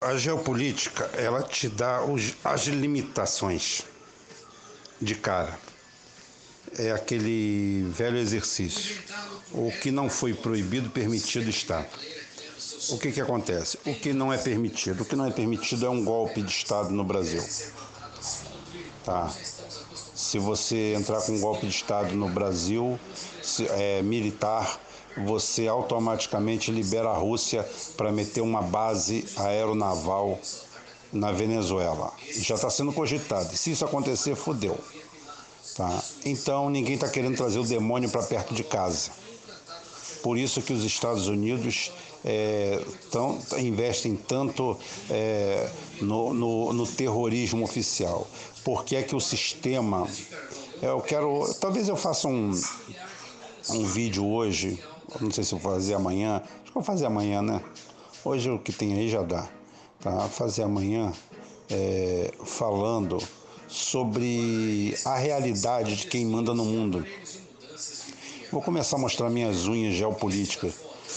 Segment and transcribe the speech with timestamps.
[0.00, 3.82] A geopolítica, ela te dá os, as limitações
[5.02, 5.58] de cara.
[6.78, 8.96] É aquele velho exercício.
[9.50, 11.84] O que não foi proibido, permitido está.
[12.90, 13.76] O que, que acontece?
[13.84, 15.02] O que não é permitido?
[15.02, 17.44] O que não é permitido é um golpe de Estado no Brasil.
[19.04, 19.34] Tá?
[20.14, 23.00] Se você entrar com um golpe de Estado no Brasil,
[23.42, 24.78] se, é, militar,
[25.24, 30.38] você automaticamente libera a Rússia para meter uma base aeronaval
[31.12, 32.12] na Venezuela.
[32.32, 33.56] Já está sendo cogitado.
[33.56, 34.78] Se isso acontecer, fodeu.
[35.76, 36.02] Tá?
[36.24, 39.10] Então ninguém está querendo trazer o demônio para perto de casa.
[40.22, 41.92] Por isso que os Estados Unidos
[42.24, 44.76] é, tão, investem tanto
[45.08, 48.26] é, no, no, no, terrorismo oficial.
[48.64, 50.08] Porque é que o sistema.
[50.82, 51.54] Eu quero.
[51.60, 52.50] Talvez eu faça um,
[53.70, 54.82] um vídeo hoje
[55.20, 56.42] não sei se vou fazer amanhã.
[56.44, 57.62] Acho que vou fazer amanhã, né?
[58.24, 59.48] Hoje o que tem aí já dá.
[60.00, 60.28] Tá?
[60.28, 61.12] Fazer amanhã
[61.70, 63.18] é, falando
[63.66, 67.04] sobre a realidade de quem manda no mundo.
[68.50, 70.74] Vou começar a mostrar minhas unhas geopolíticas.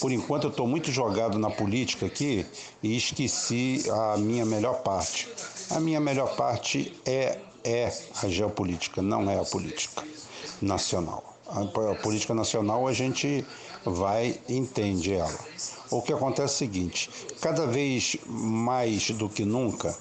[0.00, 2.44] Por enquanto eu estou muito jogado na política aqui
[2.82, 5.28] e esqueci a minha melhor parte.
[5.70, 10.02] A minha melhor parte é, é a geopolítica, não é a política
[10.60, 11.32] nacional.
[11.52, 13.44] A política nacional a gente
[13.84, 15.38] vai entende ela.
[15.90, 19.94] O que acontece é o seguinte: cada vez mais do que nunca,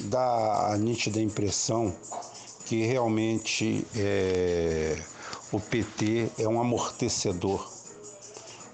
[0.00, 1.94] dá a nítida impressão
[2.64, 5.00] que realmente é,
[5.52, 7.70] o PT é um amortecedor.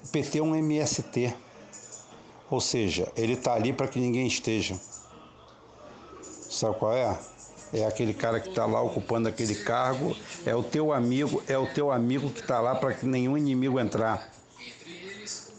[0.05, 1.35] O PT é um MST,
[2.51, 4.81] ou seja, ele está ali para que ninguém esteja.
[6.51, 7.19] Sabe qual é?
[7.73, 11.67] É aquele cara que está lá ocupando aquele cargo, é o teu amigo, é o
[11.67, 14.31] teu amigo que está lá para que nenhum inimigo entrar.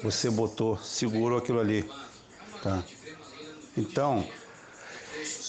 [0.03, 1.89] Você botou, segurou aquilo ali,
[2.61, 2.83] tá?
[3.75, 4.23] Então,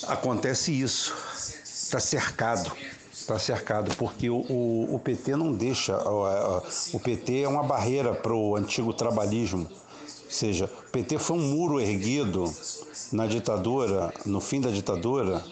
[0.06, 1.14] acontece isso,
[1.64, 2.72] está cercado,
[3.12, 6.62] está cercado, porque o, o, o, PT não deixa, o,
[6.94, 11.42] o PT é uma barreira para o antigo trabalhismo, ou seja, o PT foi um
[11.42, 12.50] muro erguido
[13.12, 15.44] na ditadura, no fim da ditadura,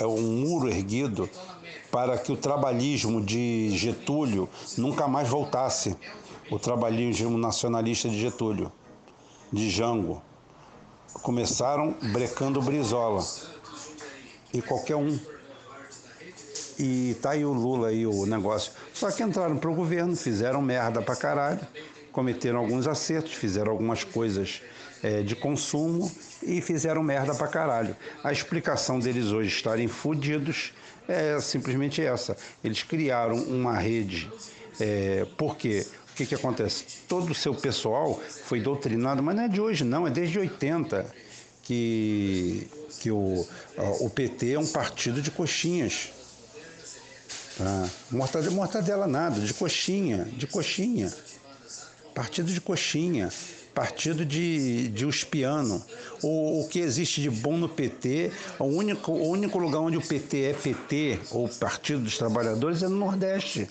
[0.00, 1.28] um muro erguido
[1.90, 5.96] para que o trabalhismo de Getúlio nunca mais voltasse.
[6.50, 8.72] O trabalhismo nacionalista de Getúlio,
[9.52, 10.22] de Jango.
[11.22, 13.24] Começaram brecando Brizola.
[14.52, 15.18] E qualquer um.
[16.78, 18.72] E tá aí o Lula aí o negócio.
[18.92, 21.60] Só que entraram para o governo, fizeram merda pra caralho,
[22.10, 24.62] cometeram alguns acertos, fizeram algumas coisas
[25.02, 26.10] é, de consumo
[26.42, 27.96] e fizeram merda pra caralho.
[28.22, 30.72] A explicação deles hoje estarem fudidos
[31.08, 32.36] é simplesmente essa.
[32.62, 34.30] Eles criaram uma rede.
[34.78, 35.86] É, por quê?
[36.12, 36.84] O que, que acontece?
[37.08, 41.06] Todo o seu pessoal foi doutrinado, mas não é de hoje, não, é desde 80
[41.62, 42.68] que,
[43.00, 43.46] que o,
[44.00, 46.10] o PT é um partido de coxinhas.
[47.56, 47.88] Tá?
[48.10, 51.12] Mortadela, mortadela nada, de coxinha, de coxinha.
[52.20, 53.30] Partido de coxinha
[53.74, 55.82] partido de, de Uspiano.
[56.22, 60.02] O, o que existe de bom no PT, o único, o único lugar onde o
[60.02, 63.66] PT é PT, ou Partido dos Trabalhadores, é no Nordeste.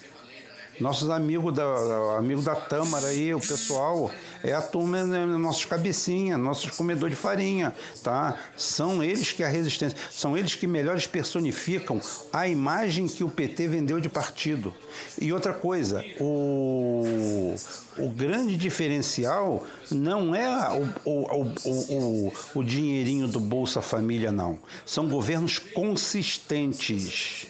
[0.79, 4.09] Nossos amigos da, amigo da Tâmara aí, o pessoal,
[4.41, 8.37] é a turma, né, nossos cabecinha, nossos comedores de farinha, tá?
[8.55, 11.99] São eles que a resistência, são eles que melhores personificam
[12.31, 14.73] a imagem que o PT vendeu de partido.
[15.19, 17.55] E outra coisa, o,
[17.97, 24.57] o grande diferencial não é o, o, o, o, o dinheirinho do Bolsa Família, não.
[24.85, 27.47] São governos consistentes.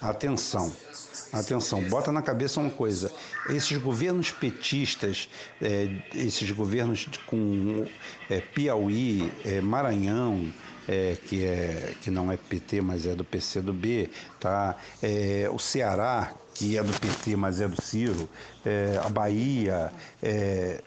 [0.00, 0.72] Atenção.
[1.32, 3.12] Atenção, bota na cabeça uma coisa:
[3.50, 5.28] esses governos petistas,
[5.60, 7.86] é, esses governos com
[8.30, 10.52] é, Piauí, é, Maranhão,
[10.88, 14.76] é, que, é, que não é PT, mas é do PCdoB, tá?
[15.02, 18.28] É, o Ceará, que é do PT, mas é do Ciro,
[18.64, 19.92] é, a Bahia,
[20.22, 20.82] é,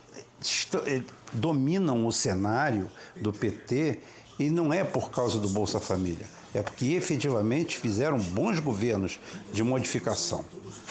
[0.87, 3.99] é, dominam o cenário do PT
[4.45, 9.19] e não é por causa do Bolsa Família é porque efetivamente fizeram bons governos
[9.53, 10.43] de modificação.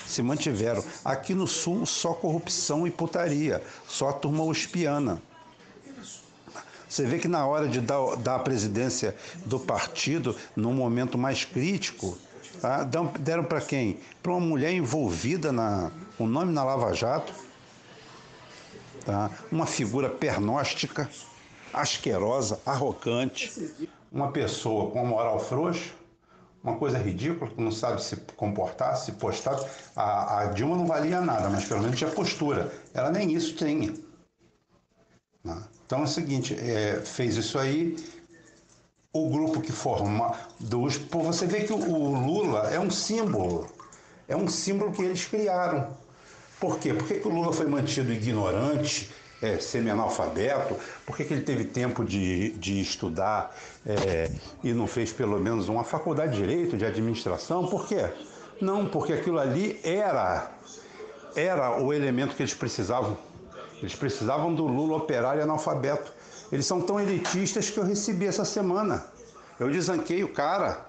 [0.06, 0.82] Se mantiveram.
[1.05, 5.20] Aqui no Sul, só corrupção e putaria, só a turma uspiana.
[6.88, 9.14] Você vê que na hora de dar, dar a presidência
[9.47, 12.19] do partido, num momento mais crítico,
[12.61, 12.82] tá?
[13.20, 14.00] deram para quem?
[14.20, 17.32] Para uma mulher envolvida na, com nome na Lava Jato,
[19.05, 19.31] tá?
[19.53, 21.08] uma figura pernóstica,
[21.72, 25.90] asquerosa, arrogante, uma pessoa com moral frouxa,
[26.62, 29.58] uma coisa ridícula, que não sabe se comportar, se postar.
[29.96, 32.70] A, a Dilma não valia nada, mas pelo menos tinha postura.
[32.93, 33.94] Ela nem isso tinha.
[35.43, 35.62] Né?
[35.87, 37.96] Então é o seguinte, é, fez isso aí,
[39.12, 40.96] o grupo que forma dos.
[40.96, 43.67] Você vê que o Lula é um símbolo.
[44.28, 45.96] É um símbolo que eles criaram.
[46.61, 46.93] Por quê?
[46.93, 49.11] Por que, que o Lula foi mantido ignorante,
[49.42, 50.76] é, semi-analfabeto?
[51.06, 53.54] Por que, que ele teve tempo de, de estudar
[53.87, 54.31] é,
[54.62, 57.66] e não fez pelo menos uma faculdade de direito, de administração?
[57.66, 58.10] Por quê?
[58.60, 60.50] Não, porque aquilo ali era,
[61.34, 63.16] era o elemento que eles precisavam.
[63.81, 66.12] Eles precisavam do Lula operário analfabeto.
[66.52, 69.06] Eles são tão elitistas que eu recebi essa semana.
[69.58, 70.86] Eu desanquei o cara.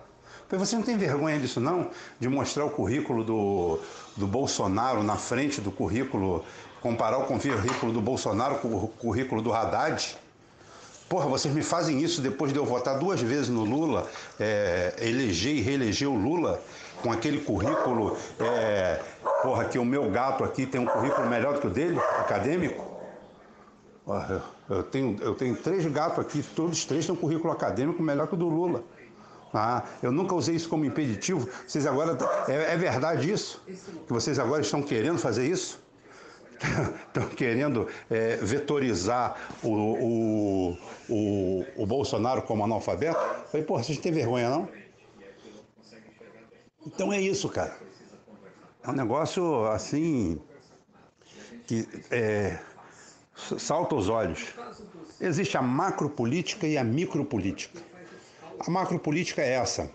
[0.50, 1.90] Falei, você não tem vergonha disso não?
[2.20, 3.80] De mostrar o currículo do,
[4.18, 6.44] do Bolsonaro na frente do currículo,
[6.82, 10.18] comparar o currículo do Bolsonaro com o currículo do Haddad?
[11.08, 14.08] Porra, vocês me fazem isso depois de eu votar duas vezes no Lula,
[14.40, 16.62] é, eleger e reeleger o Lula
[17.04, 19.02] com aquele currículo, é,
[19.42, 22.92] porra, que o meu gato aqui tem um currículo melhor do que o dele, acadêmico?
[24.70, 28.36] Eu tenho, eu tenho três gatos aqui, todos três têm um currículo acadêmico melhor que
[28.36, 28.84] o do Lula.
[29.54, 31.48] Ah, eu nunca usei isso como impeditivo.
[31.68, 32.18] Vocês agora.
[32.48, 33.62] É, é verdade isso?
[34.08, 35.78] Que vocês agora estão querendo fazer isso?
[37.08, 40.78] Estão querendo é, vetorizar o, o,
[41.10, 43.20] o, o, Bolsonaro como analfabeto?
[43.20, 44.70] Eu falei, porra, vocês têm vergonha não?
[46.86, 47.76] Então é isso, cara.
[48.84, 50.40] É um negócio assim.
[51.68, 52.60] que é,
[53.58, 54.48] salta aos olhos.
[55.20, 57.82] Existe a macropolítica e a micropolítica.
[58.60, 59.90] A macropolítica é essa.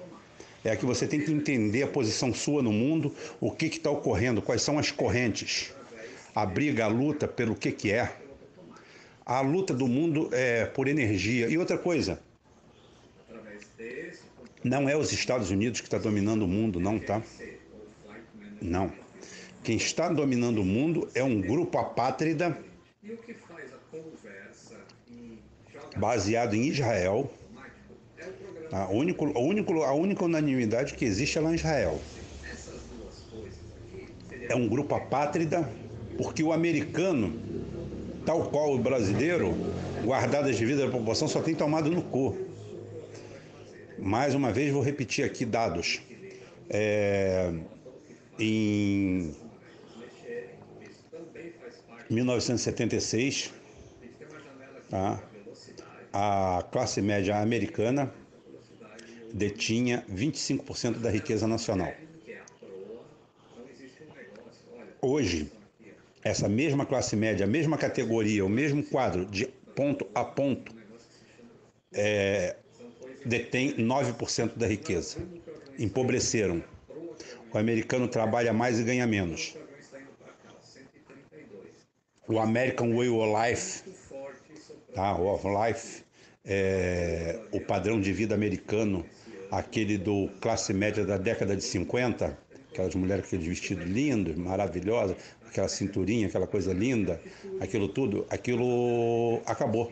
[0.65, 3.89] É a que você tem que entender a posição sua no mundo, o que está
[3.91, 5.76] ocorrendo, quais são as correntes.
[6.37, 8.15] A briga, a luta pelo que, que é.
[9.25, 11.49] A luta do mundo é por energia.
[11.49, 12.21] E outra coisa,
[14.63, 17.23] não é os Estados Unidos que está dominando o mundo, não, tá?
[18.61, 18.93] Não.
[19.65, 22.55] Quem está dominando o mundo é um grupo apátrida
[25.97, 27.33] baseado em Israel.
[28.71, 31.99] A, único, a, único, a única unanimidade que existe é lá em Israel.
[34.51, 35.67] É um grupo apátrida,
[36.17, 37.33] porque o americano,
[38.25, 39.55] tal qual o brasileiro,
[40.05, 42.37] guardado as devidas proporção, só tem tomado no cu.
[43.99, 46.01] Mais uma vez, vou repetir aqui dados.
[46.69, 47.53] É,
[48.39, 49.35] em
[52.11, 53.53] 1976,
[54.91, 55.23] tá?
[56.13, 58.13] a classe média americana
[59.33, 61.93] detinha 25% da riqueza nacional.
[65.01, 65.51] Hoje,
[66.29, 70.75] essa mesma classe média, a mesma categoria, o mesmo quadro de ponto a ponto,
[71.93, 72.57] é,
[73.25, 75.19] detém 9% da riqueza.
[75.79, 76.63] Empobreceram.
[77.53, 79.55] O americano trabalha mais e ganha menos
[82.29, 83.83] o American Way of Life,
[84.95, 85.15] tá?
[85.15, 86.03] of Life,
[86.45, 89.05] é, o padrão de vida americano,
[89.51, 92.37] aquele do classe média da década de 50,
[92.77, 95.17] aquelas mulheres com aqueles vestidos lindos, maravilhosos,
[95.49, 97.21] aquela cinturinha, aquela coisa linda,
[97.59, 99.91] aquilo tudo, aquilo acabou.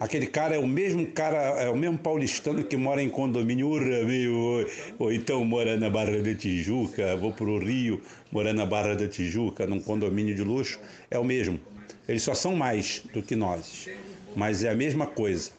[0.00, 4.04] Aquele cara é o mesmo cara, é o mesmo paulistano que mora em condomínio, urra,
[4.04, 4.66] meu,
[4.98, 8.02] ou então mora na Barra da Tijuca, vou para o Rio,
[8.32, 10.80] mora na Barra da Tijuca, num condomínio de luxo,
[11.10, 11.60] é o mesmo.
[12.08, 13.88] Eles só são mais do que nós,
[14.34, 15.52] mas é a mesma coisa.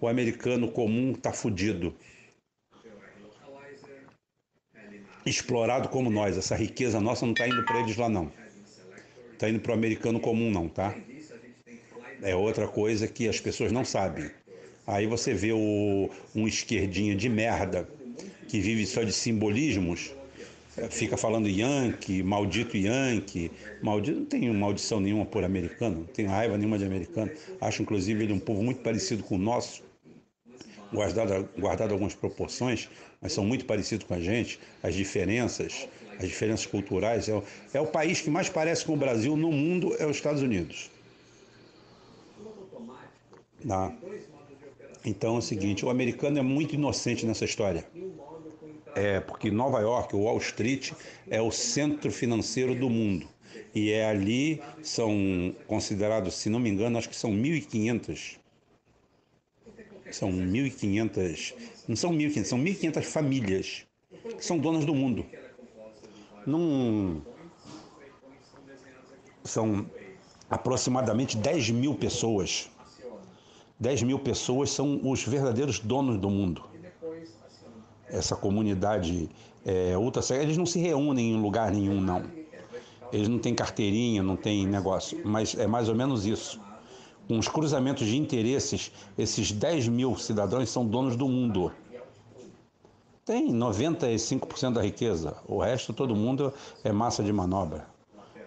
[0.00, 1.94] O americano comum está fudido.
[5.26, 8.32] Explorado como nós, essa riqueza nossa não está indo para eles lá não.
[9.32, 10.94] Está indo para o americano comum não, tá?
[12.22, 14.30] é outra coisa que as pessoas não sabem.
[14.86, 17.88] Aí você vê o, um esquerdinho de merda
[18.48, 20.14] que vive só de simbolismos,
[20.90, 23.50] fica falando Yankee, maldito Yankee,
[23.82, 27.30] maldito, não tenho maldição nenhuma por americano, não tenho raiva nenhuma de americano.
[27.60, 29.82] Acho inclusive ele um povo muito parecido com o nosso,
[30.96, 32.88] guardado, guardado algumas proporções,
[33.20, 35.86] mas são muito parecidos com a gente, as diferenças,
[36.18, 37.28] as diferenças culturais.
[37.28, 40.16] É o, é o país que mais parece com o Brasil no mundo, é os
[40.16, 40.90] Estados Unidos.
[43.66, 43.92] Tá?
[45.04, 47.86] Então é o seguinte, o americano é muito inocente nessa história.
[48.94, 50.92] É porque Nova York, o Wall Street,
[51.28, 53.28] é o centro financeiro do mundo.
[53.74, 58.38] E é ali, são considerados, se não me engano, acho que são 1.500.
[60.10, 61.54] São 1.500,
[61.88, 63.86] não são 1.500, são 1.500 famílias
[64.22, 65.26] que são donas do mundo.
[66.46, 67.22] Num,
[69.44, 69.86] são
[70.48, 72.70] aproximadamente 10 mil pessoas
[73.78, 76.62] 10 mil pessoas são os verdadeiros donos do mundo.
[78.08, 79.28] Essa comunidade
[79.64, 82.24] é, ultra eles não se reúnem em lugar nenhum, não.
[83.12, 86.60] Eles não têm carteirinha, não têm negócio, mas é mais ou menos isso.
[87.28, 91.72] Os cruzamentos de interesses, esses 10 mil cidadãos são donos do mundo.
[93.24, 96.54] Tem 95% da riqueza, o resto todo mundo
[96.84, 97.88] é massa de manobra.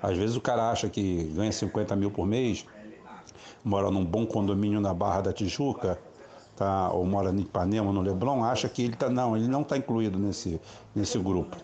[0.02, 2.66] Às vezes o cara acha que ganha 50 mil por mês,
[3.64, 6.00] mora num bom condomínio na Barra da Tijuca,
[6.56, 9.76] tá, ou mora em Ipanema, no Leblon, acha que ele tá não, ele não está
[9.76, 10.62] incluído nesse,
[10.96, 11.58] nesse grupo.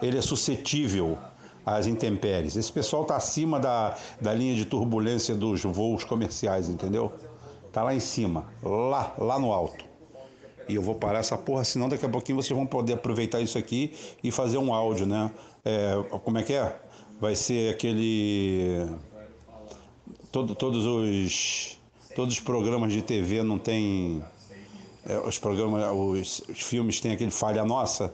[0.00, 1.18] Ele é suscetível
[1.64, 2.56] às intempéries.
[2.56, 7.12] Esse pessoal está acima da, da linha de turbulência dos voos comerciais, entendeu?
[7.72, 9.84] Tá lá em cima, lá, lá no alto.
[10.68, 13.58] E eu vou parar essa porra, senão daqui a pouquinho vocês vão poder aproveitar isso
[13.58, 13.92] aqui
[14.22, 15.30] e fazer um áudio, né?
[15.64, 16.76] É, como é que é?
[17.20, 18.86] Vai ser aquele.
[20.30, 21.78] Todo, todos os.
[22.14, 24.22] Todos os programas de TV não tem.
[25.06, 28.12] É, os programas, os, os filmes têm aquele falha nossa,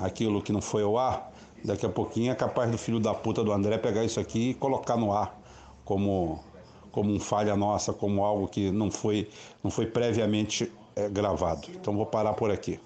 [0.00, 1.31] aquilo que não foi ao ar.
[1.64, 4.54] Daqui a pouquinho é capaz do filho da puta do André pegar isso aqui e
[4.54, 5.40] colocar no ar
[5.84, 6.42] como,
[6.90, 9.28] como um falha nossa, como algo que não foi,
[9.62, 11.68] não foi previamente é, gravado.
[11.70, 12.80] Então vou parar por aqui.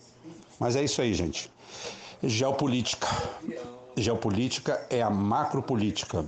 [0.58, 1.50] Mas é isso aí, gente.
[2.22, 3.08] Geopolítica.
[3.96, 6.24] Geopolítica é a macropolítica.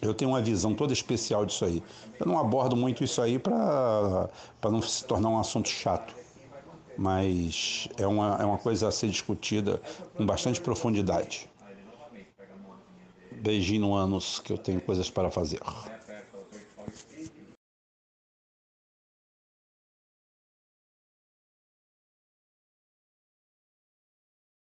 [0.00, 1.82] Eu tenho uma visão toda especial disso aí.
[2.18, 4.30] Eu não abordo muito isso aí para
[4.64, 6.14] não se tornar um assunto chato.
[6.98, 9.80] Mas é uma, é uma coisa a ser discutida
[10.16, 11.48] com bastante profundidade.
[13.30, 15.60] Beijinho no ânus, que eu tenho coisas para fazer.